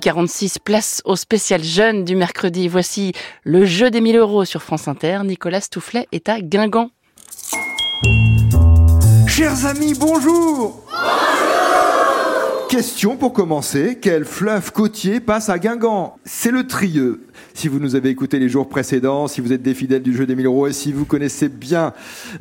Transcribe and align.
46, 0.00 0.58
place 0.58 1.02
au 1.04 1.16
spécial 1.16 1.62
jeune 1.62 2.04
du 2.04 2.16
mercredi. 2.16 2.68
Voici 2.68 3.12
le 3.44 3.64
jeu 3.64 3.90
des 3.90 4.00
1000 4.00 4.16
euros 4.16 4.44
sur 4.44 4.62
France 4.62 4.88
Inter. 4.88 5.20
Nicolas 5.24 5.60
Stoufflet 5.60 6.08
est 6.12 6.28
à 6.28 6.40
Guingamp. 6.40 6.90
Chers 9.28 9.66
amis, 9.66 9.94
bonjour 9.94 10.84
Question 12.70 13.16
pour 13.16 13.32
commencer, 13.32 13.98
quel 14.00 14.24
fleuve 14.24 14.70
côtier 14.70 15.18
passe 15.18 15.48
à 15.48 15.58
Guingamp? 15.58 16.14
C'est 16.24 16.52
le 16.52 16.68
Trieux. 16.68 17.22
Si 17.52 17.66
vous 17.66 17.80
nous 17.80 17.96
avez 17.96 18.10
écouté 18.10 18.38
les 18.38 18.48
jours 18.48 18.68
précédents, 18.68 19.26
si 19.26 19.40
vous 19.40 19.52
êtes 19.52 19.62
des 19.62 19.74
fidèles 19.74 20.02
du 20.02 20.14
jeu 20.14 20.24
des 20.24 20.36
1000 20.36 20.46
euros 20.46 20.68
et 20.68 20.72
si 20.72 20.92
vous 20.92 21.04
connaissez 21.04 21.48
bien 21.48 21.92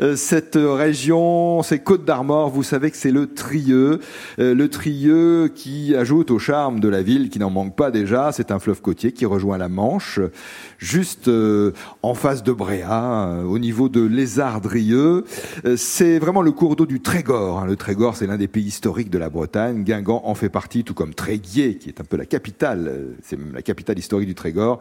euh, 0.02 0.16
cette 0.16 0.56
région, 0.56 1.64
ces 1.64 1.80
côtes 1.80 2.06
d'Armor, 2.06 2.52
vous 2.52 2.62
savez 2.62 2.92
que 2.92 2.98
c'est 2.98 3.12
le 3.12 3.34
Trieux. 3.34 4.02
Euh, 4.38 4.54
le 4.54 4.70
Trieux 4.70 5.52
qui 5.54 5.96
ajoute 5.96 6.30
au 6.30 6.38
charme 6.38 6.80
de 6.80 6.88
la 6.88 7.02
ville, 7.02 7.30
qui 7.30 7.40
n'en 7.40 7.50
manque 7.50 7.76
pas 7.76 7.90
déjà. 7.90 8.32
C'est 8.32 8.52
un 8.52 8.60
fleuve 8.60 8.82
côtier 8.82 9.12
qui 9.12 9.26
rejoint 9.26 9.58
la 9.58 9.68
Manche, 9.68 10.20
juste 10.78 11.28
euh, 11.28 11.72
en 12.04 12.14
face 12.14 12.44
de 12.44 12.52
Bréa, 12.52 13.42
au 13.48 13.58
niveau 13.58 13.90
de 13.90 14.02
Lézardrieux. 14.02 15.26
c'est 15.76 16.20
vraiment 16.20 16.44
le 16.44 16.52
cours 16.52 16.76
d'eau 16.76 16.86
du 16.86 17.02
Trégor. 17.02 17.60
Hein. 17.60 17.66
Le 17.66 17.76
Trégor, 17.76 18.16
c'est 18.16 18.28
l'un 18.28 18.38
des 18.38 18.48
pays 18.48 18.66
historiques 18.66 19.10
de 19.10 19.18
la 19.18 19.30
Bretagne. 19.30 19.84
Guingamp 19.84 20.19
en 20.26 20.36
fait 20.36 20.50
partie, 20.50 20.84
tout 20.84 20.94
comme 20.94 21.14
Tréguier, 21.14 21.76
qui 21.76 21.90
est 21.90 22.02
un 22.02 22.04
peu 22.04 22.18
la 22.18 22.26
capitale, 22.26 23.16
c'est 23.24 23.38
même 23.38 23.54
la 23.54 23.62
capitale 23.62 23.98
historique 23.98 24.28
du 24.28 24.36
Trégor. 24.36 24.80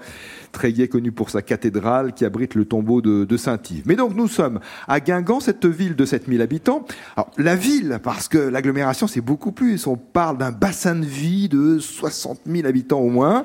Tréguier 0.52 0.88
connu 0.88 1.12
pour 1.12 1.30
sa 1.30 1.42
cathédrale 1.42 2.12
qui 2.12 2.24
abrite 2.24 2.54
le 2.54 2.64
tombeau 2.64 3.00
de, 3.00 3.36
Saint-Yves. 3.36 3.82
Mais 3.86 3.94
donc 3.94 4.14
nous 4.16 4.26
sommes 4.26 4.58
à 4.88 5.00
Guingamp, 5.00 5.40
cette 5.40 5.66
ville 5.66 5.94
de 5.94 6.04
7000 6.04 6.42
habitants. 6.42 6.84
Alors 7.16 7.30
la 7.36 7.54
ville, 7.54 8.00
parce 8.02 8.28
que 8.28 8.38
l'agglomération 8.38 9.06
c'est 9.06 9.20
beaucoup 9.20 9.52
plus, 9.52 9.86
on 9.86 9.96
parle 9.96 10.38
d'un 10.38 10.50
bassin 10.50 10.96
de 10.96 11.04
vie 11.04 11.48
de 11.48 11.78
60 11.78 12.40
000 12.46 12.66
habitants 12.66 13.00
au 13.00 13.10
moins, 13.10 13.44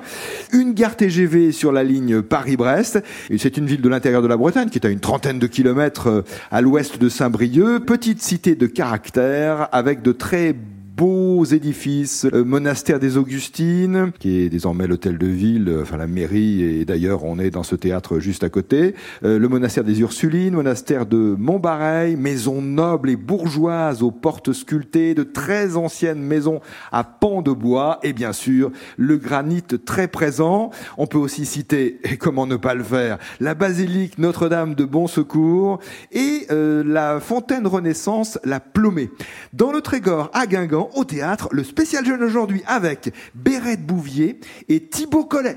une 0.52 0.72
gare 0.72 0.96
TGV 0.96 1.52
sur 1.52 1.70
la 1.70 1.84
ligne 1.84 2.22
Paris-Brest, 2.22 3.02
c'est 3.38 3.56
une 3.56 3.66
ville 3.66 3.80
de 3.80 3.88
l'intérieur 3.88 4.22
de 4.22 4.26
la 4.26 4.36
Bretagne 4.36 4.68
qui 4.68 4.78
est 4.78 4.86
à 4.86 4.90
une 4.90 5.00
trentaine 5.00 5.38
de 5.38 5.46
kilomètres 5.46 6.08
euh, 6.08 6.22
à 6.50 6.60
l'ouest 6.60 6.98
de 6.98 7.08
Saint-Brieuc, 7.08 7.84
petite 7.86 8.22
cité 8.22 8.54
de 8.54 8.66
caractère 8.66 9.68
avec 9.72 10.02
de 10.02 10.12
très 10.12 10.54
beaux 10.94 11.44
édifices, 11.44 12.24
le 12.30 12.44
monastère 12.44 13.00
des 13.00 13.16
Augustines, 13.16 14.12
qui 14.20 14.40
est 14.40 14.48
désormais 14.48 14.86
l'hôtel 14.86 15.18
de 15.18 15.26
ville, 15.26 15.68
euh, 15.68 15.82
enfin 15.82 15.96
la 15.96 16.06
mairie, 16.06 16.62
et 16.62 16.84
d'ailleurs 16.84 17.24
on 17.24 17.38
est 17.38 17.50
dans 17.50 17.64
ce 17.64 17.74
théâtre 17.74 18.20
juste 18.20 18.44
à 18.44 18.48
côté, 18.48 18.94
euh, 19.24 19.38
le 19.38 19.48
monastère 19.48 19.82
des 19.82 20.00
Ursulines, 20.00 20.54
monastère 20.54 21.06
de 21.06 21.34
Montbareil, 21.36 22.14
maison 22.16 22.62
noble 22.62 23.10
et 23.10 23.16
bourgeoise 23.16 24.02
aux 24.02 24.12
portes 24.12 24.52
sculptées, 24.52 25.14
de 25.14 25.24
très 25.24 25.76
anciennes 25.76 26.22
maisons 26.22 26.60
à 26.92 27.02
pans 27.02 27.42
de 27.42 27.50
bois, 27.50 27.98
et 28.04 28.12
bien 28.12 28.32
sûr 28.32 28.70
le 28.96 29.16
granit 29.16 29.64
très 29.84 30.06
présent. 30.06 30.70
On 30.96 31.06
peut 31.06 31.18
aussi 31.18 31.44
citer, 31.44 31.98
et 32.04 32.16
comment 32.18 32.46
ne 32.46 32.56
pas 32.56 32.74
le 32.74 32.84
faire, 32.84 33.18
la 33.40 33.54
basilique 33.54 34.18
Notre-Dame 34.18 34.74
de 34.74 34.84
Bon 34.84 35.08
Secours 35.08 35.80
et 36.12 36.46
euh, 36.52 36.84
la 36.86 37.18
fontaine 37.18 37.66
Renaissance, 37.66 38.38
la 38.44 38.60
Plomée. 38.60 39.10
Dans 39.52 39.72
le 39.72 39.80
Trégor, 39.80 40.30
à 40.32 40.46
Guingamp, 40.46 40.83
au 40.94 41.04
théâtre, 41.04 41.48
le 41.52 41.64
spécial 41.64 42.04
jeune 42.04 42.22
aujourd'hui 42.22 42.62
avec 42.66 43.12
Bérette 43.34 43.84
Bouvier 43.84 44.40
et 44.68 44.86
Thibaut 44.86 45.24
Collet. 45.24 45.56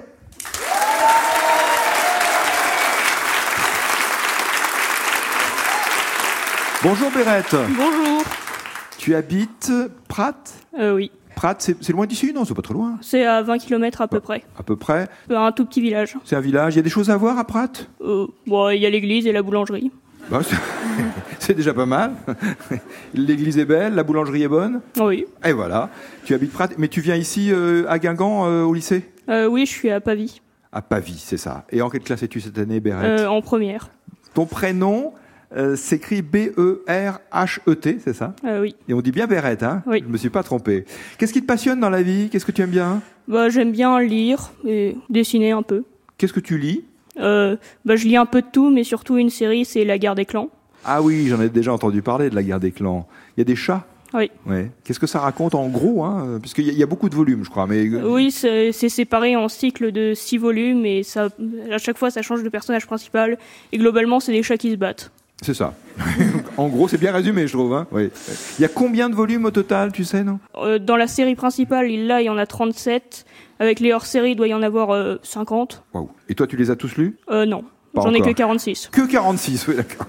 Bonjour 6.83 7.11
Bérette. 7.11 7.55
Bonjour. 7.75 8.23
Tu 8.97 9.15
habites 9.15 9.71
Prat 10.07 10.35
euh, 10.79 10.93
Oui. 10.93 11.11
Prat, 11.35 11.55
c'est 11.59 11.89
loin 11.89 12.05
d'ici 12.05 12.31
Non, 12.33 12.45
c'est 12.45 12.53
pas 12.53 12.61
trop 12.61 12.73
loin. 12.73 12.97
C'est 13.01 13.25
à 13.25 13.41
20 13.41 13.57
km 13.59 14.01
à 14.01 14.07
peu 14.07 14.19
près. 14.19 14.43
À 14.57 14.63
peu 14.63 14.75
près 14.75 15.07
Un 15.29 15.51
tout 15.51 15.65
petit 15.65 15.81
village. 15.81 16.17
C'est 16.23 16.35
un 16.35 16.39
village. 16.39 16.75
Il 16.75 16.77
y 16.77 16.79
a 16.79 16.83
des 16.83 16.89
choses 16.89 17.09
à 17.09 17.17
voir 17.17 17.37
à 17.37 17.45
Prat 17.45 17.69
euh, 18.01 18.27
bon, 18.45 18.69
Il 18.69 18.81
y 18.81 18.85
a 18.85 18.89
l'église 18.89 19.27
et 19.27 19.31
la 19.31 19.41
boulangerie. 19.41 19.91
Bah, 20.29 20.41
c'est 21.47 21.53
déjà 21.53 21.73
pas 21.73 21.85
mal. 21.85 22.11
L'église 23.13 23.57
est 23.57 23.63
belle, 23.65 23.95
la 23.95 24.03
boulangerie 24.03 24.43
est 24.43 24.49
bonne. 24.49 24.81
Oui. 24.99 25.25
Et 25.45 25.53
voilà. 25.53 25.89
Tu 26.25 26.33
habites 26.33 26.51
Prat, 26.51 26.67
mais 26.77 26.89
tu 26.89 26.99
viens 26.99 27.15
ici 27.15 27.53
euh, 27.53 27.85
à 27.87 27.99
Guingamp 27.99 28.45
euh, 28.47 28.63
au 28.63 28.73
lycée? 28.73 29.05
Euh, 29.29 29.47
Oui, 29.47 29.65
je 29.65 29.71
suis 29.71 29.89
à 29.89 30.01
Pavie. 30.01 30.41
À 30.73 30.81
Pavie, 30.81 31.17
c'est 31.17 31.37
ça. 31.37 31.63
Et 31.71 31.81
en 31.81 31.89
quelle 31.89 32.01
classe 32.01 32.21
es-tu 32.21 32.41
cette 32.41 32.57
année, 32.57 32.81
Bérette? 32.81 33.25
En 33.25 33.41
première. 33.41 33.89
Ton 34.33 34.45
prénom 34.45 35.13
s'écrit 35.75 36.21
B-E-R-H-E-T, 36.21 37.99
c'est 38.03 38.13
ça? 38.13 38.35
Oui. 38.43 38.75
Et 38.89 38.93
on 38.93 38.99
dit 38.99 39.13
bien 39.13 39.25
Bérette, 39.27 39.63
hein? 39.63 39.83
Oui. 39.87 40.03
Je 40.05 40.11
me 40.11 40.17
suis 40.17 40.29
pas 40.29 40.43
trompé. 40.43 40.83
Qu'est-ce 41.17 41.31
qui 41.31 41.41
te 41.41 41.47
passionne 41.47 41.79
dans 41.79 41.89
la 41.89 42.01
vie? 42.01 42.27
Qu'est-ce 42.29 42.45
que 42.45 42.51
tu 42.51 42.61
aimes 42.61 42.69
bien? 42.71 43.01
Bah, 43.29 43.47
J'aime 43.47 43.71
bien 43.71 44.01
lire 44.01 44.51
et 44.67 44.97
dessiner 45.09 45.51
un 45.51 45.63
peu. 45.63 45.85
Qu'est-ce 46.17 46.33
que 46.33 46.41
tu 46.41 46.57
lis? 46.57 46.83
Bah, 47.15 47.55
Je 47.85 48.05
lis 48.05 48.17
un 48.17 48.25
peu 48.25 48.41
de 48.41 48.47
tout, 48.51 48.69
mais 48.69 48.83
surtout 48.83 49.17
une 49.17 49.29
série, 49.29 49.63
c'est 49.63 49.85
La 49.85 49.97
guerre 49.97 50.15
des 50.15 50.25
clans. 50.25 50.49
Ah 50.85 51.01
oui, 51.01 51.27
j'en 51.27 51.41
ai 51.41 51.49
déjà 51.49 51.73
entendu 51.73 52.01
parler 52.01 52.29
de 52.29 52.35
la 52.35 52.43
guerre 52.43 52.59
des 52.59 52.71
clans. 52.71 53.07
Il 53.35 53.39
y 53.39 53.41
a 53.41 53.45
des 53.45 53.55
chats? 53.55 53.85
Oui. 54.13 54.31
Ouais. 54.45 54.71
Qu'est-ce 54.83 54.99
que 54.99 55.07
ça 55.07 55.19
raconte 55.19 55.53
en 55.53 55.67
gros 55.67 56.03
hein? 56.03 56.39
Puisqu'il 56.41 56.67
y, 56.67 56.73
y, 56.73 56.83
a 56.83 56.85
beaucoup 56.85 57.09
de 57.09 57.15
volumes, 57.15 57.43
je 57.43 57.49
crois. 57.49 57.67
Mais... 57.67 57.89
Oui, 57.89 58.31
c'est 58.31 58.71
séparé 58.71 59.35
en 59.35 59.49
cycles 59.49 59.91
de 59.91 60.13
six 60.13 60.37
volumes 60.37 60.85
et 60.85 61.03
ça, 61.03 61.27
à 61.71 61.77
chaque 61.77 61.97
fois, 61.97 62.09
ça 62.09 62.21
change 62.21 62.41
de 62.43 62.49
personnage 62.49 62.85
principal. 62.87 63.37
Et 63.73 63.77
globalement, 63.77 64.19
c'est 64.19 64.31
des 64.31 64.43
chats 64.43 64.57
qui 64.57 64.71
se 64.71 64.77
battent. 64.77 65.11
C'est 65.41 65.53
ça. 65.53 65.75
en 66.57 66.67
gros, 66.67 66.87
c'est 66.87 66.97
bien 66.97 67.11
résumé, 67.11 67.47
je 67.47 67.53
trouve. 67.53 67.73
Hein 67.73 67.85
oui. 67.91 68.09
Il 68.57 68.61
y 68.61 68.65
a 68.65 68.69
combien 68.69 69.09
de 69.09 69.15
volumes 69.15 69.45
au 69.45 69.51
total, 69.51 69.91
tu 69.91 70.03
sais, 70.03 70.23
non? 70.23 70.39
Euh, 70.55 70.79
Dans 70.79 70.95
la 70.97 71.07
série 71.07 71.35
principale, 71.35 71.87
là, 71.89 72.21
il 72.21 72.25
y 72.25 72.29
en 72.29 72.37
a 72.37 72.45
37. 72.45 73.25
Avec 73.59 73.79
les 73.79 73.91
hors-séries, 73.93 74.31
il 74.31 74.35
doit 74.35 74.47
y 74.47 74.53
en 74.53 74.63
avoir 74.63 74.91
euh, 74.91 75.17
50. 75.23 75.83
Wow. 75.93 76.09
Et 76.29 76.35
toi, 76.35 76.47
tu 76.47 76.57
les 76.57 76.71
as 76.71 76.75
tous 76.75 76.95
lus? 76.97 77.17
Euh, 77.29 77.45
Non. 77.45 77.63
J'en 77.95 78.13
ai 78.13 78.21
que 78.21 78.29
46. 78.31 78.89
Que 78.91 79.07
46, 79.07 79.67
oui, 79.67 79.75
d'accord. 79.75 80.05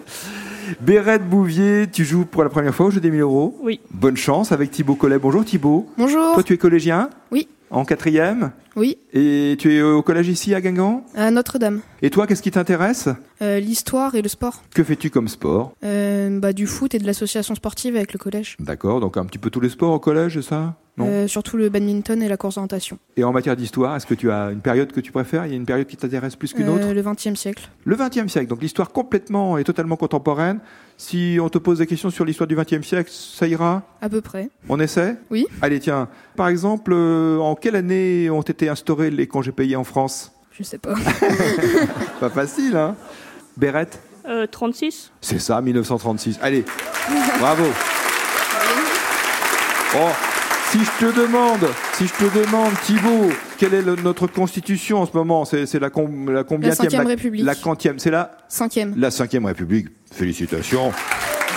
Bérette 0.80 1.28
Bouvier, 1.28 1.86
tu 1.90 2.04
joues 2.04 2.24
pour 2.24 2.42
la 2.44 2.48
première 2.50 2.74
fois 2.74 2.86
au 2.86 2.90
jeu 2.90 3.00
des 3.00 3.10
1000 3.10 3.20
euros. 3.20 3.58
Oui. 3.62 3.80
Bonne 3.90 4.16
chance 4.16 4.52
avec 4.52 4.70
Thibaut 4.70 4.94
Collet. 4.94 5.18
Bonjour 5.18 5.44
Thibaut. 5.44 5.86
Bonjour. 5.96 6.34
Toi, 6.34 6.42
tu 6.42 6.52
es 6.54 6.58
collégien 6.58 7.10
Oui. 7.30 7.48
En 7.70 7.84
quatrième 7.84 8.52
Oui. 8.76 8.96
Et 9.12 9.56
tu 9.58 9.74
es 9.74 9.82
au 9.82 10.02
collège 10.02 10.28
ici 10.28 10.54
à 10.54 10.60
Guingamp 10.60 11.04
À 11.14 11.30
Notre-Dame. 11.30 11.80
Et 12.00 12.08
toi, 12.10 12.26
qu'est-ce 12.26 12.42
qui 12.42 12.50
t'intéresse? 12.50 13.08
Euh, 13.42 13.60
L'histoire 13.60 14.14
et 14.14 14.22
le 14.22 14.28
sport. 14.28 14.62
Que 14.74 14.82
fais-tu 14.82 15.10
comme 15.10 15.28
sport? 15.28 15.72
Euh, 15.84 16.38
bah, 16.40 16.52
Du 16.54 16.66
foot 16.66 16.94
et 16.94 16.98
de 16.98 17.06
l'association 17.06 17.54
sportive 17.54 17.94
avec 17.96 18.12
le 18.14 18.18
collège. 18.18 18.56
D'accord, 18.58 19.00
donc 19.00 19.16
un 19.18 19.24
petit 19.26 19.38
peu 19.38 19.50
tous 19.50 19.60
les 19.60 19.68
sports 19.68 19.92
au 19.92 19.98
collège, 19.98 20.34
c'est 20.40 20.48
ça? 20.48 20.76
Euh, 21.06 21.28
surtout 21.28 21.56
le 21.56 21.68
badminton 21.68 22.22
et 22.22 22.28
la 22.28 22.36
course 22.36 22.56
d'orientation. 22.56 22.98
Et 23.16 23.24
en 23.24 23.32
matière 23.32 23.56
d'histoire, 23.56 23.96
est-ce 23.96 24.06
que 24.06 24.14
tu 24.14 24.30
as 24.30 24.50
une 24.50 24.60
période 24.60 24.92
que 24.92 25.00
tu 25.00 25.12
préfères? 25.12 25.46
Il 25.46 25.50
y 25.50 25.52
a 25.54 25.56
une 25.56 25.66
période 25.66 25.86
qui 25.86 25.96
t'intéresse 25.96 26.36
plus 26.36 26.52
qu'une 26.52 26.68
autre? 26.68 26.92
Le 26.92 27.02
XXe 27.02 27.38
siècle. 27.38 27.70
Le 27.84 27.96
XXe 27.96 28.30
siècle, 28.30 28.48
donc 28.48 28.62
l'histoire 28.62 28.90
complètement 28.90 29.58
et 29.58 29.64
totalement 29.64 29.96
contemporaine. 29.96 30.60
Si 30.96 31.38
on 31.40 31.48
te 31.48 31.58
pose 31.58 31.78
des 31.78 31.86
questions 31.86 32.10
sur 32.10 32.24
l'histoire 32.24 32.46
du 32.46 32.56
XXe 32.56 32.86
siècle, 32.86 33.10
ça 33.12 33.46
ira? 33.46 33.82
À 34.00 34.08
peu 34.08 34.20
près. 34.20 34.50
On 34.68 34.80
essaie? 34.80 35.16
Oui. 35.30 35.46
Allez, 35.62 35.80
tiens. 35.80 36.08
Par 36.36 36.48
exemple, 36.48 36.92
euh, 36.92 37.38
en 37.38 37.54
quelle 37.54 37.76
année 37.76 38.30
ont 38.30 38.42
été 38.42 38.68
instaurés 38.68 39.10
les 39.10 39.26
congés 39.26 39.52
payés 39.52 39.76
en 39.76 39.84
France? 39.84 40.32
Je 40.52 40.64
sais 40.64 40.78
pas. 40.78 40.94
pas 42.20 42.30
facile, 42.30 42.76
hein? 42.76 42.96
Bérette? 43.56 44.00
Euh, 44.26 44.46
36 44.46 45.12
C'est 45.20 45.38
ça, 45.38 45.60
1936. 45.60 46.38
Allez, 46.42 46.64
bravo. 47.38 47.64
Oh, 49.96 50.10
si 50.70 50.78
je 50.80 51.06
te 51.06 51.18
demande, 51.18 51.66
si 51.94 52.06
je 52.06 52.12
te 52.12 52.38
demande, 52.38 52.72
Thibault, 52.84 53.30
quelle 53.56 53.72
est 53.72 53.82
le, 53.82 53.96
notre 53.96 54.26
constitution 54.26 55.00
en 55.00 55.06
ce 55.06 55.16
moment 55.16 55.44
C'est 55.44 55.78
la, 55.78 55.88
com, 55.88 56.30
la 56.30 56.44
combien 56.44 56.68
La 56.68 56.74
cinquième 56.74 57.06
République. 57.06 57.44
La 57.44 57.54
quantième, 57.54 57.98
c'est 57.98 58.10
la 58.10 58.36
Cinquième. 58.48 58.94
La 58.96 59.10
cinquième 59.10 59.46
République. 59.46 59.88
Félicitations. 60.12 60.92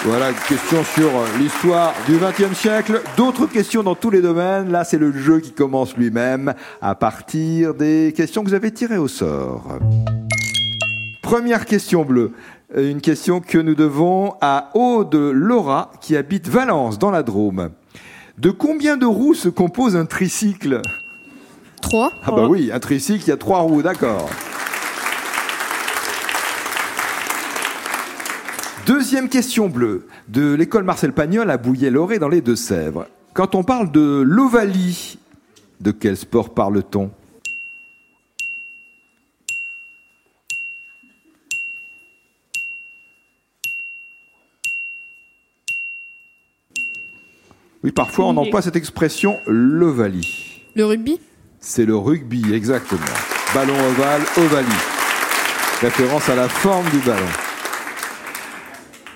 Voilà, 0.05 0.29
une 0.29 0.35
question 0.47 0.83
sur 0.83 1.09
l'histoire 1.39 1.93
du 2.07 2.17
XXe 2.17 2.57
siècle. 2.57 3.01
D'autres 3.17 3.47
questions 3.47 3.83
dans 3.83 3.95
tous 3.95 4.09
les 4.09 4.21
domaines. 4.21 4.71
Là, 4.71 4.83
c'est 4.83 4.97
le 4.97 5.11
jeu 5.11 5.41
qui 5.41 5.51
commence 5.51 5.95
lui-même 5.97 6.53
à 6.81 6.95
partir 6.95 7.73
des 7.73 8.13
questions 8.15 8.43
que 8.43 8.49
vous 8.49 8.55
avez 8.55 8.71
tirées 8.71 8.97
au 8.97 9.07
sort. 9.09 9.77
Première 11.21 11.65
question 11.65 12.03
bleue. 12.03 12.31
Une 12.75 13.01
question 13.01 13.41
que 13.41 13.57
nous 13.57 13.75
devons 13.75 14.35
à 14.39 14.69
Aude 14.73 15.15
Laura 15.15 15.91
qui 15.99 16.15
habite 16.15 16.47
Valence 16.47 16.97
dans 16.97 17.11
la 17.11 17.23
Drôme. 17.23 17.71
De 18.41 18.49
combien 18.49 18.97
de 18.97 19.05
roues 19.05 19.35
se 19.35 19.49
compose 19.49 19.95
un 19.95 20.05
tricycle 20.05 20.81
Trois. 21.79 22.11
Ah 22.25 22.31
bah 22.31 22.47
oui, 22.47 22.71
un 22.73 22.79
tricycle, 22.79 23.23
il 23.27 23.29
y 23.29 23.31
a 23.31 23.37
trois 23.37 23.59
roues, 23.59 23.83
d'accord. 23.83 24.27
Deuxième 28.87 29.29
question 29.29 29.69
bleue, 29.69 30.07
de 30.27 30.55
l'école 30.55 30.83
Marcel 30.83 31.13
Pagnol 31.13 31.51
à 31.51 31.57
Bouillé-Loré 31.57 32.17
dans 32.17 32.29
les 32.29 32.41
Deux-Sèvres. 32.41 33.05
Quand 33.35 33.53
on 33.53 33.61
parle 33.61 33.91
de 33.91 34.23
l'ovalie, 34.25 35.19
de 35.79 35.91
quel 35.91 36.17
sport 36.17 36.55
parle-t-on? 36.55 37.11
Oui, 47.83 47.91
parfois 47.91 48.25
on 48.25 48.37
emploie 48.37 48.61
cette 48.61 48.75
expression 48.75 49.39
l'ovalie. 49.47 50.61
Le 50.75 50.85
rugby? 50.85 51.19
C'est 51.59 51.85
le 51.85 51.95
rugby, 51.95 52.53
exactement. 52.53 53.01
Ballon 53.55 53.73
ovale, 53.73 54.21
ovalie. 54.37 54.67
Référence 55.81 56.29
à 56.29 56.35
la 56.35 56.47
forme 56.47 56.87
du 56.91 56.99
ballon. 56.99 57.25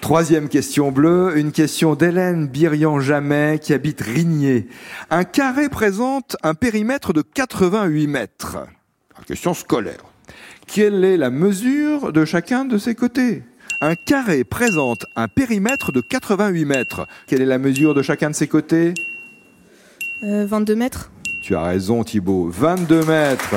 Troisième 0.01 0.49
question 0.49 0.91
bleue, 0.91 1.37
une 1.37 1.51
question 1.51 1.95
d'Hélène 1.95 2.47
Birian-Jamais 2.47 3.59
qui 3.59 3.73
habite 3.73 4.01
Rigné. 4.01 4.67
Un 5.09 5.23
carré 5.23 5.69
présente 5.69 6.35
un 6.43 6.55
périmètre 6.55 7.13
de 7.13 7.21
88 7.21 8.07
mètres. 8.07 8.57
Question 9.27 9.53
scolaire. 9.53 10.03
Quelle 10.67 11.03
est 11.03 11.17
la 11.17 11.29
mesure 11.29 12.11
de 12.11 12.25
chacun 12.25 12.65
de 12.65 12.77
ses 12.77 12.95
côtés? 12.95 13.43
Un 13.81 13.95
carré 13.95 14.43
présente 14.43 15.05
un 15.15 15.27
périmètre 15.27 15.91
de 15.91 16.01
88 16.01 16.65
mètres. 16.65 17.07
Quelle 17.27 17.41
est 17.41 17.45
la 17.45 17.57
mesure 17.57 17.93
de 17.93 18.01
chacun 18.01 18.29
de 18.29 18.35
ses 18.35 18.47
côtés? 18.47 18.93
Euh, 20.23 20.45
22 20.47 20.75
mètres. 20.75 21.11
Tu 21.41 21.55
as 21.55 21.63
raison 21.63 22.03
Thibaut, 22.03 22.49
22 22.49 23.03
mètres. 23.05 23.55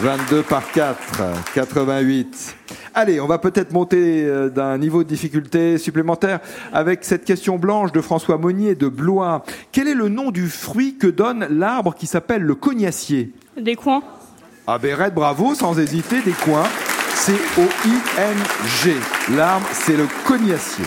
22 0.00 0.42
par 0.42 0.70
4, 0.72 0.98
88. 1.54 2.56
Allez, 2.94 3.20
on 3.20 3.26
va 3.26 3.38
peut-être 3.38 3.72
monter 3.72 4.24
euh, 4.24 4.48
d'un 4.48 4.78
niveau 4.78 5.04
de 5.04 5.08
difficulté 5.08 5.78
supplémentaire 5.78 6.40
avec 6.72 7.04
cette 7.04 7.24
question 7.24 7.56
blanche 7.56 7.92
de 7.92 8.00
François 8.00 8.38
Monnier 8.38 8.74
de 8.74 8.88
Blois. 8.88 9.44
Quel 9.72 9.88
est 9.88 9.94
le 9.94 10.08
nom 10.08 10.30
du 10.30 10.48
fruit 10.48 10.96
que 10.98 11.06
donne 11.06 11.46
l'arbre 11.50 11.94
qui 11.94 12.06
s'appelle 12.06 12.42
le 12.42 12.54
cognacier? 12.54 13.32
Des 13.60 13.76
coins. 13.76 14.02
Ah 14.70 14.76
Red, 14.76 15.14
bravo, 15.14 15.54
sans 15.54 15.78
hésiter, 15.78 16.20
des 16.20 16.32
coins. 16.32 16.66
C-O-I-N-G. 17.14 18.96
L'arbre, 19.34 19.66
c'est 19.72 19.96
le 19.96 20.06
cognacier. 20.26 20.84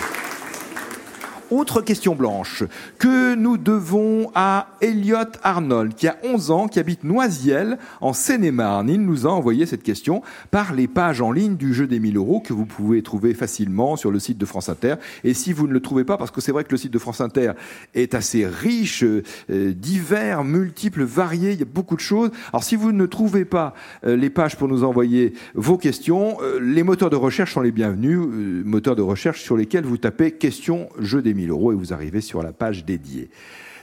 Autre 1.52 1.82
question 1.82 2.14
blanche 2.14 2.64
que 2.98 3.34
nous 3.34 3.58
devons 3.58 4.30
à 4.34 4.68
Elliot 4.80 5.18
Arnold, 5.42 5.94
qui 5.94 6.08
a 6.08 6.16
11 6.24 6.50
ans, 6.50 6.66
qui 6.66 6.78
habite 6.78 7.04
Noisiel, 7.04 7.76
en 8.00 8.14
Seine-et-Marne? 8.14 8.88
Il 8.88 9.02
nous 9.02 9.26
a 9.26 9.30
envoyé 9.30 9.66
cette 9.66 9.82
question 9.82 10.22
par 10.50 10.72
les 10.72 10.88
pages 10.88 11.20
en 11.20 11.30
ligne 11.30 11.56
du 11.56 11.74
jeu 11.74 11.86
des 11.86 12.00
1000 12.00 12.16
euros 12.16 12.40
que 12.40 12.54
vous 12.54 12.64
pouvez 12.64 13.02
trouver 13.02 13.34
facilement 13.34 13.96
sur 13.96 14.10
le 14.10 14.18
site 14.18 14.38
de 14.38 14.46
France 14.46 14.70
Inter. 14.70 14.94
Et 15.24 15.34
si 15.34 15.52
vous 15.52 15.66
ne 15.66 15.74
le 15.74 15.80
trouvez 15.80 16.04
pas, 16.04 16.16
parce 16.16 16.30
que 16.30 16.40
c'est 16.40 16.52
vrai 16.52 16.64
que 16.64 16.70
le 16.70 16.78
site 16.78 16.90
de 16.90 16.98
France 16.98 17.20
Inter 17.20 17.52
est 17.92 18.14
assez 18.14 18.46
riche, 18.46 19.04
euh, 19.04 19.22
divers, 19.74 20.44
multiples, 20.44 21.02
varié, 21.02 21.52
il 21.52 21.58
y 21.58 21.62
a 21.62 21.66
beaucoup 21.66 21.96
de 21.96 22.00
choses. 22.00 22.30
Alors 22.54 22.64
si 22.64 22.76
vous 22.76 22.92
ne 22.92 23.04
trouvez 23.04 23.44
pas 23.44 23.74
euh, 24.06 24.16
les 24.16 24.30
pages 24.30 24.56
pour 24.56 24.68
nous 24.68 24.84
envoyer 24.84 25.34
vos 25.54 25.76
questions, 25.76 26.38
euh, 26.40 26.58
les 26.62 26.82
moteurs 26.82 27.10
de 27.10 27.16
recherche 27.16 27.52
sont 27.52 27.60
les 27.60 27.72
bienvenus, 27.72 28.20
moteurs 28.64 28.96
de 28.96 29.02
recherche 29.02 29.42
sur 29.42 29.58
lesquels 29.58 29.84
vous 29.84 29.98
tapez 29.98 30.30
question 30.30 30.88
jeu 30.98 31.20
des 31.20 31.34
1000 31.34 31.41
euros 31.46 31.72
et 31.72 31.74
vous 31.74 31.92
arrivez 31.92 32.20
sur 32.20 32.42
la 32.42 32.52
page 32.52 32.84
dédiée. 32.84 33.30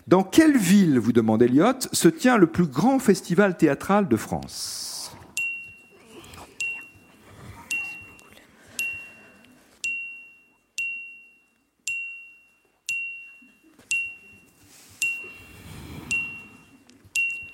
Dans 0.07 0.23
quelle 0.23 0.57
ville, 0.57 0.97
vous 0.97 1.11
demande 1.11 1.41
Elliot, 1.44 1.73
se 1.91 2.07
tient 2.07 2.38
le 2.38 2.47
plus 2.47 2.65
grand 2.65 3.00
festival 3.00 3.57
théâtral 3.57 4.07
de 4.07 4.15
France? 4.15 5.11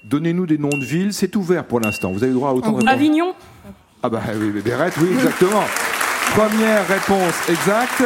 Donnez-nous 0.05 0.45
des 0.45 0.57
noms 0.59 0.69
de 0.69 0.85
villes, 0.85 1.13
c'est 1.13 1.35
ouvert 1.35 1.65
pour 1.65 1.79
l'instant. 1.79 2.11
Vous 2.11 2.23
avez 2.23 2.31
le 2.31 2.35
droit 2.35 2.51
à 2.51 2.53
autant 2.53 2.71
de 2.71 2.75
réponses. 2.77 2.93
Avignon? 2.93 3.33
Ah 4.03 4.09
bah 4.09 4.21
oui, 4.39 4.61
Bérette, 4.61 4.93
oui, 5.01 5.09
exactement. 5.11 5.63
Première 6.35 6.87
réponse 6.87 7.49
exacte. 7.49 8.03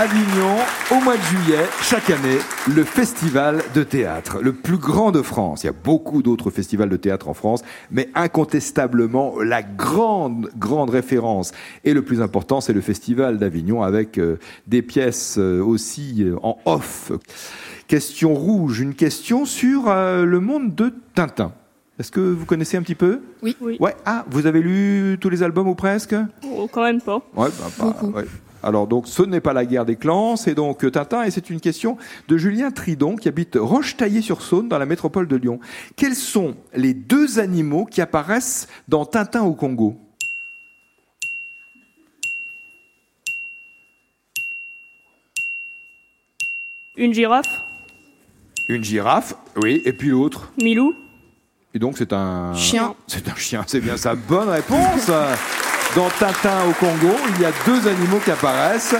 Avignon, 0.00 0.56
au 0.92 1.04
mois 1.04 1.18
de 1.18 1.22
juillet, 1.24 1.66
chaque 1.82 2.08
année, 2.08 2.38
le 2.74 2.84
festival 2.84 3.62
de 3.74 3.82
théâtre, 3.82 4.38
le 4.40 4.54
plus 4.54 4.78
grand 4.78 5.10
de 5.10 5.20
France. 5.20 5.62
Il 5.62 5.66
y 5.66 5.68
a 5.68 5.74
beaucoup 5.74 6.22
d'autres 6.22 6.48
festivals 6.48 6.88
de 6.88 6.96
théâtre 6.96 7.28
en 7.28 7.34
France, 7.34 7.62
mais 7.90 8.08
incontestablement, 8.14 9.38
la 9.42 9.62
grande, 9.62 10.48
grande 10.56 10.88
référence 10.88 11.52
et 11.84 11.92
le 11.92 12.00
plus 12.00 12.22
important, 12.22 12.62
c'est 12.62 12.72
le 12.72 12.80
festival 12.80 13.36
d'Avignon 13.36 13.82
avec 13.82 14.16
euh, 14.16 14.38
des 14.66 14.80
pièces 14.80 15.36
euh, 15.36 15.60
aussi 15.62 16.22
euh, 16.22 16.36
en 16.42 16.56
off. 16.64 17.12
Question 17.86 18.32
rouge, 18.32 18.80
une 18.80 18.94
question 18.94 19.44
sur 19.44 19.88
euh, 19.88 20.24
le 20.24 20.40
monde 20.40 20.74
de 20.74 20.94
Tintin. 21.14 21.52
Est-ce 21.98 22.10
que 22.10 22.20
vous 22.20 22.46
connaissez 22.46 22.78
un 22.78 22.82
petit 22.82 22.94
peu? 22.94 23.20
Oui. 23.42 23.54
Oui. 23.60 23.76
Ouais. 23.80 23.94
Ah, 24.06 24.24
vous 24.30 24.46
avez 24.46 24.62
lu 24.62 25.18
tous 25.20 25.28
les 25.28 25.42
albums 25.42 25.68
ou 25.68 25.74
presque? 25.74 26.14
Oh, 26.42 26.70
quand 26.72 26.84
même 26.84 27.02
pas. 27.02 27.20
Ouais, 27.36 27.48
bah, 27.60 27.66
bah, 27.78 27.96
ouais. 28.14 28.24
Alors 28.62 28.86
donc, 28.86 29.08
ce 29.08 29.22
n'est 29.22 29.40
pas 29.40 29.52
la 29.52 29.64
guerre 29.64 29.84
des 29.86 29.96
clans, 29.96 30.36
c'est 30.36 30.54
donc 30.54 30.84
euh, 30.84 30.90
Tintin, 30.90 31.22
et 31.22 31.30
c'est 31.30 31.48
une 31.50 31.60
question 31.60 31.96
de 32.28 32.36
Julien 32.36 32.70
Tridon 32.70 33.16
qui 33.16 33.28
habite 33.28 33.56
Roche-Taillée-sur-Saône 33.58 34.68
dans 34.68 34.78
la 34.78 34.86
métropole 34.86 35.28
de 35.28 35.36
Lyon. 35.36 35.60
Quels 35.96 36.14
sont 36.14 36.56
les 36.74 36.92
deux 36.94 37.38
animaux 37.38 37.86
qui 37.86 38.00
apparaissent 38.00 38.68
dans 38.88 39.06
Tintin 39.06 39.42
au 39.42 39.54
Congo? 39.54 39.96
Une 46.96 47.14
girafe? 47.14 47.46
Une 48.68 48.84
girafe, 48.84 49.34
oui, 49.56 49.80
et 49.86 49.92
puis 49.92 50.08
l'autre? 50.10 50.52
Milou? 50.60 50.94
Et 51.72 51.78
donc 51.78 51.96
c'est 51.96 52.12
un 52.12 52.52
Chien. 52.54 52.94
C'est 53.06 53.28
un 53.28 53.34
chien, 53.36 53.64
c'est 53.66 53.80
bien 53.80 53.96
ça. 53.96 54.14
Bonne 54.14 54.48
réponse. 54.48 55.10
Dans 55.96 56.08
Tintin 56.20 56.68
au 56.68 56.72
Congo, 56.72 57.16
il 57.34 57.42
y 57.42 57.44
a 57.44 57.50
deux 57.66 57.88
animaux 57.88 58.18
qui 58.24 58.30
apparaissent. 58.30 58.94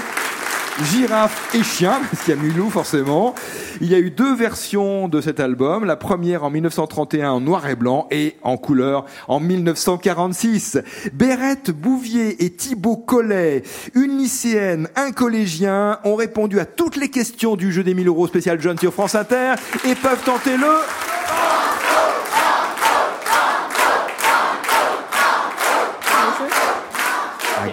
Girafe 0.90 1.54
et 1.54 1.62
chien, 1.62 2.00
parce 2.10 2.24
qu'il 2.24 2.34
y 2.34 2.36
a 2.36 2.40
Mulou 2.40 2.68
forcément. 2.68 3.32
Il 3.80 3.88
y 3.88 3.94
a 3.94 3.98
eu 4.00 4.10
deux 4.10 4.34
versions 4.34 5.06
de 5.06 5.20
cet 5.20 5.38
album. 5.38 5.84
La 5.84 5.94
première 5.94 6.42
en 6.42 6.50
1931 6.50 7.30
en 7.30 7.40
noir 7.40 7.68
et 7.68 7.76
blanc 7.76 8.08
et 8.10 8.36
en 8.42 8.56
couleur 8.56 9.04
en 9.28 9.38
1946. 9.38 10.80
Bérette 11.12 11.70
Bouvier 11.70 12.44
et 12.44 12.50
Thibaut 12.50 12.96
Collet, 12.96 13.62
une 13.94 14.18
lycéenne, 14.18 14.88
un 14.96 15.12
collégien, 15.12 16.00
ont 16.02 16.16
répondu 16.16 16.58
à 16.58 16.64
toutes 16.64 16.96
les 16.96 17.08
questions 17.08 17.54
du 17.54 17.70
jeu 17.70 17.84
des 17.84 17.94
1000 17.94 18.08
euros 18.08 18.26
spécial 18.26 18.60
John 18.60 18.76
sur 18.76 18.92
France 18.92 19.14
Inter 19.14 19.54
et 19.84 19.94
peuvent 19.94 20.24
tenter 20.24 20.56
le 20.56 20.66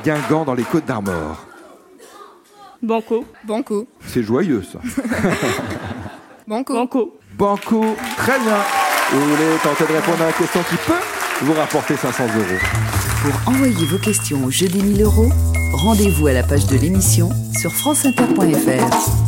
Guingamp 0.08 0.46
dans 0.46 0.54
les 0.54 0.64
Côtes 0.64 0.86
d'Armor. 0.86 1.46
Banco. 2.82 3.26
Banco. 3.44 3.88
C'est 4.08 4.24
joyeux 4.24 4.64
ça. 4.64 4.80
Banco. 6.48 6.74
Banco. 6.76 7.20
Banco, 7.38 7.84
très 8.16 8.40
bien. 8.40 8.56
Vous 9.12 9.20
voulez 9.20 9.58
tenter 9.62 9.84
de 9.84 9.98
répondre 9.98 10.22
à 10.22 10.28
la 10.28 10.32
question 10.32 10.62
qui 10.70 10.78
peut 10.78 10.94
vous 11.42 11.52
rapporter 11.52 11.98
500 11.98 12.24
euros. 12.24 12.60
Pour 13.22 13.54
envoyer 13.54 13.86
vos 13.86 13.98
questions 13.98 14.46
au 14.46 14.50
jeu 14.50 14.70
des 14.70 14.82
1000 14.82 15.04
euros, 15.04 15.30
rendez-vous 15.74 16.28
à 16.28 16.32
la 16.32 16.44
page 16.44 16.68
de 16.68 16.78
l'émission 16.78 17.30
sur 17.60 17.74
franceinter.fr. 17.74 19.27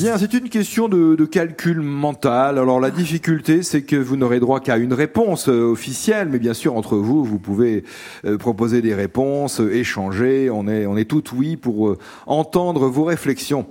Bien, 0.00 0.16
c'est 0.16 0.32
une 0.32 0.48
question 0.48 0.88
de, 0.88 1.26
calcul 1.26 1.82
mental. 1.82 2.56
Alors 2.58 2.80
la 2.80 2.90
difficulté, 2.90 3.62
c'est 3.62 3.82
que 3.82 3.96
vous 3.96 4.16
n'aurez 4.16 4.40
droit 4.40 4.58
qu'à 4.58 4.78
une 4.78 4.94
réponse 4.94 5.50
euh, 5.50 5.70
officielle, 5.70 6.30
mais 6.30 6.38
bien 6.38 6.54
sûr 6.54 6.74
entre 6.74 6.96
vous, 6.96 7.22
vous 7.22 7.38
pouvez 7.38 7.84
euh, 8.24 8.38
proposer 8.38 8.80
des 8.80 8.94
réponses, 8.94 9.60
euh, 9.60 9.74
échanger. 9.74 10.48
On 10.48 10.66
est, 10.68 10.86
on 10.86 10.96
est 10.96 11.04
tout 11.04 11.22
oui 11.36 11.58
pour 11.58 11.98
entendre 12.26 12.88
vos 12.88 13.04
réflexions. 13.04 13.66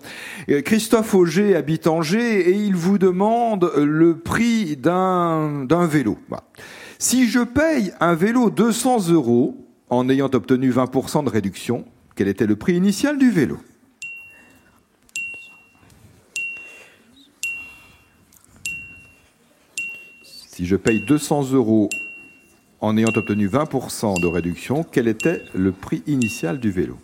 Christophe 0.66 1.16
Auger 1.16 1.56
habite 1.56 1.88
Angers 1.88 2.48
et 2.48 2.54
il 2.54 2.76
vous 2.76 3.00
demande 3.00 3.72
le 3.76 4.20
prix 4.20 4.78
d'un 4.78 5.66
d'un 5.66 5.88
vélo. 5.88 6.20
Voilà. 6.28 6.44
Si 7.00 7.28
je 7.28 7.40
paye 7.40 7.92
un 8.00 8.14
vélo 8.14 8.52
200 8.52 9.10
euros 9.10 9.58
en 9.90 10.08
ayant 10.10 10.30
obtenu 10.32 10.70
20% 10.70 11.24
de 11.24 11.30
réduction, 11.32 11.86
quel 12.16 12.28
était 12.28 12.46
le 12.46 12.56
prix 12.56 12.76
initial 12.76 13.18
du 13.18 13.32
vélo? 13.32 13.58
Si 20.60 20.66
je 20.66 20.76
paye 20.76 21.00
200 21.00 21.54
euros 21.54 21.90
en 22.82 22.98
ayant 22.98 23.14
obtenu 23.16 23.48
20% 23.48 24.20
de 24.22 24.28
réduction, 24.28 24.84
quel 24.84 25.08
était 25.08 25.42
le 25.56 25.72
prix 25.72 26.04
initial 26.06 26.60
du 26.60 26.70
vélo? 26.70 26.98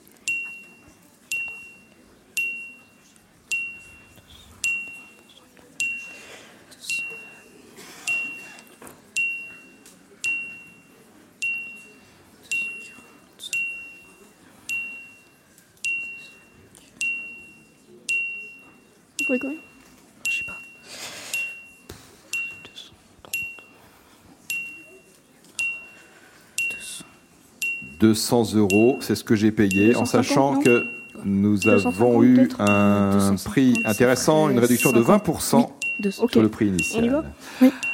200 28.05 28.53
euros, 28.53 28.97
c'est 29.01 29.15
ce 29.15 29.23
que 29.23 29.35
j'ai 29.35 29.51
payé, 29.51 29.95
en 29.95 30.01
250, 30.01 30.07
sachant 30.07 30.59
que 30.59 30.85
nous 31.23 31.55
250 31.57 31.85
avons 31.87 32.23
eu 32.23 32.49
un 32.59 33.11
250, 33.13 33.43
prix 33.45 33.73
intéressant, 33.83 34.49
une 34.49 34.59
réduction 34.59 34.91
de 34.91 35.01
20%. 35.01 35.69
200. 35.99 36.23
Ok. 36.23 36.31
sur 36.33 36.41
le 36.41 36.49
prix 36.49 36.67
initial. 36.67 37.23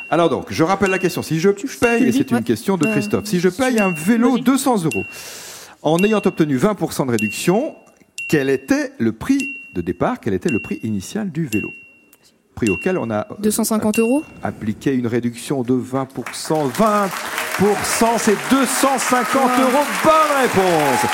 Alors 0.10 0.30
donc, 0.30 0.48
je 0.50 0.64
rappelle 0.64 0.90
la 0.90 1.00
question. 1.00 1.22
Si 1.22 1.40
je 1.40 1.50
paye, 1.80 2.04
et 2.04 2.12
c'est 2.12 2.32
une 2.32 2.44
question 2.44 2.76
de 2.76 2.88
Euh, 2.88 2.92
Christophe, 2.92 3.26
si 3.26 3.40
je 3.40 3.48
paye 3.48 3.80
un 3.80 3.92
vélo 3.92 4.32
Vas-y. 4.32 4.42
200 4.42 4.84
euros, 4.86 5.06
en 5.82 6.04
ayant 6.04 6.22
obtenu 6.26 6.58
20% 6.58 7.06
de 7.06 7.12
réduction, 7.12 7.76
quel 8.28 8.50
était 8.50 8.92
le 8.98 9.14
prix 9.14 9.54
de 9.74 9.82
départ 9.82 10.20
Quel 10.20 10.34
était 10.34 10.50
le 10.50 10.60
prix 10.60 10.80
initial 10.84 11.32
du 11.32 11.46
vélo? 11.46 11.72
Prix 12.56 12.70
auquel 12.70 12.98
on 12.98 13.10
a 13.12 13.26
250 13.40 14.00
euros? 14.00 14.24
appliqué 14.44 14.94
une 14.94 15.08
réduction 15.08 15.64
de 15.64 15.74
20%. 15.74 16.70
20%, 16.70 18.08
c'est 18.18 18.36
250 18.50 19.42
Wow. 19.58 19.62
euros. 19.64 19.86
Bonne 20.04 20.42
réponse. 20.42 21.12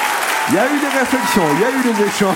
Il 0.49 0.55
y 0.55 0.57
a 0.57 0.65
eu 0.65 0.79
des 0.79 0.87
réflexions, 0.99 1.43
il 1.55 1.61
y 1.61 1.65
a 1.65 1.69
eu 1.69 1.93
des 1.93 2.03
échanges. 2.05 2.35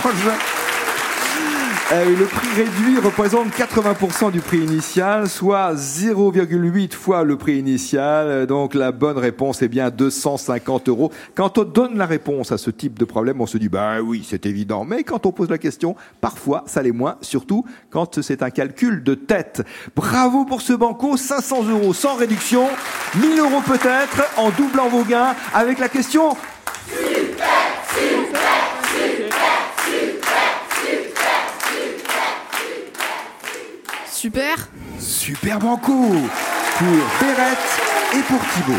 Euh, 1.92 2.06
le 2.18 2.24
prix 2.24 2.48
réduit 2.56 3.00
représente 3.00 3.50
80% 3.50 4.32
du 4.32 4.40
prix 4.40 4.60
initial, 4.60 5.28
soit 5.28 5.74
0,8 5.74 6.94
fois 6.94 7.26
le 7.26 7.36
prix 7.36 7.58
initial. 7.58 8.46
Donc 8.46 8.76
la 8.76 8.94
bonne 8.94 9.18
réponse 9.18 9.62
est 9.62 9.68
bien 9.68 9.90
250 9.90 10.88
euros. 10.88 11.12
Quand 11.36 11.58
on 11.58 11.66
donne 11.66 11.98
la 11.98 12.06
réponse 12.06 12.54
à 12.54 12.58
ce 12.58 12.72
type 12.72 12.98
de 12.98 13.04
problème, 13.04 13.42
on 13.42 13.46
se 13.46 13.58
dit 13.58 13.68
bah 13.68 14.00
oui, 14.02 14.26
c'est 14.26 14.46
évident. 14.46 14.86
Mais 14.86 15.04
quand 15.04 15.26
on 15.26 15.34
pose 15.34 15.50
la 15.50 15.58
question, 15.58 15.98
parfois 16.22 16.64
ça 16.66 16.82
l'est 16.82 16.94
moins, 16.94 17.18
surtout 17.20 17.66
quand 17.90 18.22
c'est 18.22 18.42
un 18.42 18.52
calcul 18.52 19.04
de 19.04 19.14
tête. 19.14 19.62
Bravo 19.94 20.46
pour 20.46 20.62
ce 20.62 20.72
banco, 20.72 21.18
500 21.18 21.64
euros 21.72 21.94
sans 21.94 22.16
réduction, 22.16 22.70
1000 23.20 23.38
euros 23.38 23.62
peut-être 23.68 24.24
en 24.38 24.50
doublant 24.52 24.88
vos 24.88 25.04
gains 25.04 25.36
avec 25.54 25.78
la 25.78 25.90
question 25.90 26.38
Super 34.22 34.70
Super 35.00 35.58
Banco 35.58 35.94
pour 35.94 36.88
Bérette 37.20 37.58
et 38.14 38.22
pour 38.22 38.40
Thibaut. 38.54 38.78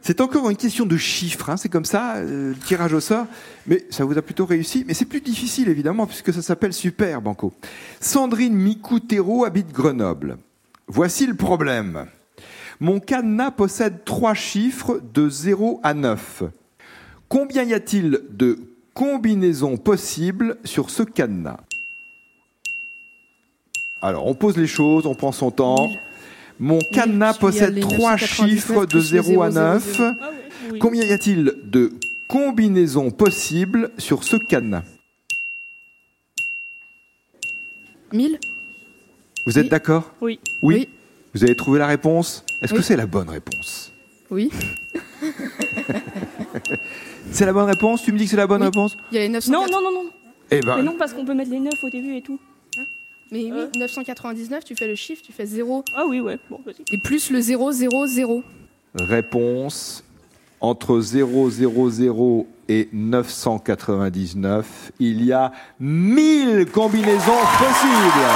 C'est 0.00 0.22
encore 0.22 0.48
une 0.48 0.56
question 0.56 0.86
de 0.86 0.96
chiffres, 0.96 1.50
hein, 1.50 1.58
c'est 1.58 1.68
comme 1.68 1.84
ça, 1.84 2.14
euh, 2.14 2.54
le 2.54 2.56
tirage 2.56 2.94
au 2.94 3.00
sort, 3.00 3.26
mais 3.66 3.84
ça 3.90 4.06
vous 4.06 4.16
a 4.16 4.22
plutôt 4.22 4.46
réussi. 4.46 4.86
Mais 4.88 4.94
c'est 4.94 5.04
plus 5.04 5.20
difficile 5.20 5.68
évidemment 5.68 6.06
puisque 6.06 6.32
ça 6.32 6.40
s'appelle 6.40 6.72
Super 6.72 7.20
Banco. 7.20 7.52
Sandrine 8.00 8.54
Micoutero 8.54 9.44
habite 9.44 9.70
Grenoble. 9.70 10.38
Voici 10.86 11.26
le 11.26 11.34
problème. 11.34 12.06
Mon 12.80 13.00
cadenas 13.00 13.50
possède 13.50 14.04
trois 14.06 14.32
chiffres 14.32 14.98
de 15.12 15.28
0 15.28 15.78
à 15.82 15.92
9. 15.92 16.44
Combien 17.28 17.64
y 17.64 17.74
a-t-il 17.74 18.22
de 18.30 18.71
combinaisons 18.94 19.76
possibles 19.76 20.58
sur 20.64 20.90
ce 20.90 21.02
cadenas 21.02 21.60
Alors, 24.00 24.26
on 24.26 24.34
pose 24.34 24.56
les 24.56 24.66
choses, 24.66 25.06
on 25.06 25.14
prend 25.14 25.32
son 25.32 25.50
temps. 25.50 25.90
Mon 26.58 26.78
cadenas 26.78 27.30
a 27.30 27.34
possède 27.34 27.78
trois 27.80 28.12
999 28.16 28.20
chiffres 28.50 28.80
de 28.84 28.90
plus 28.90 28.98
le 29.12 29.22
0 29.22 29.42
à 29.42 29.50
000. 29.50 29.64
9. 29.64 30.00
Ah. 30.00 30.14
Combien 30.80 31.02
y 31.04 31.12
a-t-il 31.12 31.54
de 31.64 31.92
combinaisons 32.28 33.10
possibles 33.10 33.90
sur 33.98 34.22
ce 34.24 34.36
cadenas? 34.36 34.84
1000 38.12 38.38
Vous 39.46 39.58
êtes 39.58 39.64
Oui. 39.64 39.70
d'accord? 39.70 40.12
Oui. 40.20 40.38
oui. 40.62 40.74
Oui. 40.76 40.88
Vous 41.34 41.44
avez 41.44 41.56
trouvé 41.56 41.78
la 41.78 41.86
réponse? 41.86 42.44
Est-ce 42.60 42.72
que 42.74 42.78
Oui. 42.78 42.84
c'est 42.84 42.96
la 42.96 43.06
bonne 43.06 43.30
réponse? 43.30 43.90
Oui. 44.30 44.50
C'est 47.32 47.46
la 47.46 47.52
bonne 47.52 47.66
réponse 47.68 48.02
Tu 48.02 48.12
me 48.12 48.18
dis 48.18 48.24
que 48.24 48.30
c'est 48.30 48.36
la 48.36 48.46
bonne 48.46 48.60
Oui. 48.60 48.66
réponse 48.66 48.96
Il 49.10 49.14
y 49.16 49.18
a 49.18 49.22
les 49.22 49.28
900 49.28 49.52
Non, 49.52 49.66
non, 49.70 49.80
non, 49.82 49.92
non. 49.92 50.10
Eh 50.50 50.60
ben, 50.60 50.76
Mais 50.76 50.82
non, 50.82 50.94
parce 50.98 51.14
qu'on 51.14 51.24
peut 51.24 51.34
mettre 51.34 51.50
les 51.50 51.60
9 51.60 51.72
au 51.82 51.88
début 51.88 52.16
et 52.16 52.22
tout. 52.22 52.38
Mais 53.30 53.44
oui, 53.44 53.52
Euh. 53.52 53.66
999, 53.78 54.64
tu 54.64 54.74
fais 54.76 54.86
le 54.86 54.94
chiffre, 54.94 55.22
tu 55.24 55.32
fais 55.32 55.46
0. 55.46 55.82
Ah 55.96 56.04
oui, 56.06 56.20
ouais. 56.20 56.38
Bon, 56.50 56.60
vas-y. 56.66 56.84
Et 56.94 56.98
plus 56.98 57.30
le 57.30 57.40
0, 57.40 57.72
0, 57.72 58.06
0. 58.06 58.42
Réponse 58.94 60.04
entre 60.60 61.00
000 61.00 62.46
et 62.68 62.88
999, 62.92 64.92
il 65.00 65.24
y 65.24 65.32
a 65.32 65.50
1000 65.80 66.66
combinaisons 66.70 67.40
possibles. 67.58 68.28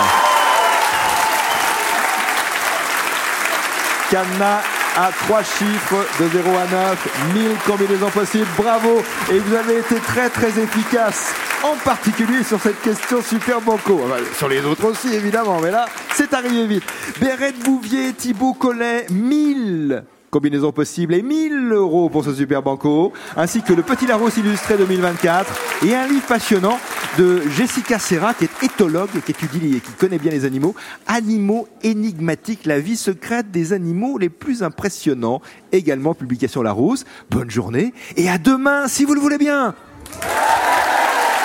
Cadenas 4.10 4.62
à 4.96 5.10
trois 5.12 5.42
chiffres 5.42 6.06
de 6.20 6.28
0 6.28 6.50
à 6.56 6.66
9, 6.90 7.32
1000 7.34 7.50
combinaisons 7.66 8.10
possibles. 8.10 8.46
Bravo 8.56 9.02
et 9.30 9.38
vous 9.38 9.54
avez 9.54 9.78
été 9.78 9.96
très 9.96 10.30
très 10.30 10.58
efficace. 10.58 11.34
En 11.62 11.76
particulier 11.76 12.42
sur 12.42 12.60
cette 12.60 12.80
question 12.80 13.22
super 13.22 13.60
banco. 13.60 14.00
Ah 14.04 14.08
bah, 14.10 14.16
Sur 14.36 14.48
les 14.48 14.64
autres 14.64 14.84
aussi 14.84 15.14
évidemment, 15.14 15.60
mais 15.60 15.70
là 15.70 15.86
c'est 16.14 16.32
arrivé 16.32 16.66
vite. 16.66 16.84
Bérette 17.20 17.58
Bouvier, 17.60 18.12
Thibaut 18.12 18.54
Collet, 18.54 19.06
1000 19.10 20.04
combinaisons 20.36 20.70
possibles 20.70 21.14
et 21.14 21.22
1000 21.22 21.72
euros 21.72 22.10
pour 22.10 22.22
ce 22.22 22.34
super 22.34 22.62
banco, 22.62 23.14
ainsi 23.38 23.62
que 23.62 23.72
le 23.72 23.82
Petit 23.82 24.06
Larousse 24.06 24.36
illustré 24.36 24.76
2024 24.76 25.50
et 25.86 25.94
un 25.94 26.06
livre 26.06 26.26
passionnant 26.26 26.78
de 27.16 27.40
Jessica 27.56 27.98
Serra, 27.98 28.34
qui 28.34 28.44
est 28.44 28.62
éthologue 28.62 29.08
qui 29.24 29.30
étudie 29.30 29.78
et 29.78 29.80
qui 29.80 29.92
connaît 29.92 30.18
bien 30.18 30.30
les 30.30 30.44
animaux. 30.44 30.74
Animaux 31.06 31.68
énigmatiques, 31.82 32.66
la 32.66 32.80
vie 32.80 32.98
secrète 32.98 33.50
des 33.50 33.72
animaux 33.72 34.18
les 34.18 34.28
plus 34.28 34.62
impressionnants. 34.62 35.40
Également 35.72 36.12
publication 36.12 36.60
Larousse. 36.60 37.06
Bonne 37.30 37.50
journée 37.50 37.94
et 38.18 38.28
à 38.28 38.36
demain 38.36 38.88
si 38.88 39.06
vous 39.06 39.14
le 39.14 39.20
voulez 39.20 39.38
bien. 39.38 39.74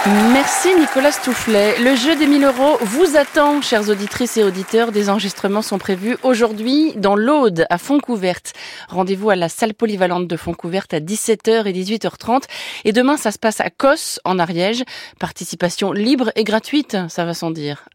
Merci 0.08 0.74
Nicolas 0.80 1.12
Stoufflet. 1.12 1.78
Le 1.78 1.96
jeu 1.96 2.16
des 2.16 2.26
1000 2.26 2.44
euros 2.44 2.80
vous 2.82 3.16
attend, 3.18 3.62
chères 3.62 3.88
auditrices 3.88 4.36
et 4.36 4.44
auditeurs. 4.44 4.92
Des 4.92 5.12
enregistrements 5.12 5.62
sont 5.62 5.78
prévus 5.78 6.18
aujourd'hui 6.24 6.94
dans 6.96 7.16
l'Aude 7.16 7.68
à 7.70 7.78
Fontcouverte. 7.78 8.54
Rendez-vous 8.90 9.30
à 9.30 9.36
la 9.36 9.48
salle 9.48 9.76
polyvalente 9.76 10.28
de 10.28 10.38
Fontcouverte 10.38 10.96
à 10.96 11.00
17h 11.00 11.68
et 11.68 11.72
18h30. 11.72 12.46
Et 12.84 12.94
demain, 12.94 13.16
ça 13.16 13.32
se 13.32 13.38
passe 13.38 13.60
à 13.60 13.70
Cos, 13.70 14.20
en 14.26 14.40
Ariège. 14.40 14.84
Participation 15.20 15.92
libre 15.92 16.32
et 16.36 16.46
gratuite, 16.46 16.98
ça 17.08 17.24
va 17.24 17.36
sans 17.36 17.52
dire. 17.52 17.86